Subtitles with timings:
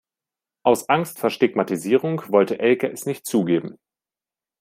[0.63, 3.77] Aus Angst vor Stigmatisierung wollte Elke es nicht zugeben.